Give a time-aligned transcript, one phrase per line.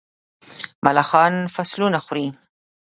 [0.85, 2.27] ملخان فصلونه خوري.